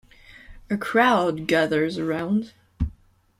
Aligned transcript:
A 0.71 0.77
crowd 0.77 1.45
gathers 1.45 1.99
around. 1.99 2.53